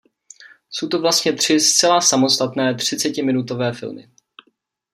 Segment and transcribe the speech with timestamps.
[0.69, 4.09] Jsou to vlastně tři zcela samostatné třicetiminutové filmy.